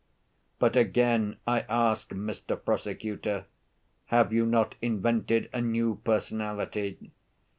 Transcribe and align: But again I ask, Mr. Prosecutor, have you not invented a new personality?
But 0.57 0.75
again 0.75 1.37
I 1.45 1.59
ask, 1.69 2.09
Mr. 2.09 2.59
Prosecutor, 2.59 3.45
have 4.05 4.33
you 4.33 4.47
not 4.47 4.73
invented 4.81 5.47
a 5.53 5.61
new 5.61 5.97
personality? 6.03 7.11